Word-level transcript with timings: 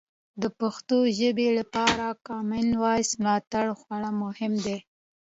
د 0.41 0.43
پښتو 0.59 0.97
ژبې 1.17 1.49
لپاره 1.59 2.05
د 2.11 2.17
کامن 2.27 2.67
وایس 2.83 3.09
ملاتړ 3.21 3.65
خورا 3.79 4.09
مهم 4.23 4.53
دی. 4.65 4.77